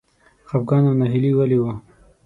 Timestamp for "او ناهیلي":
0.89-1.31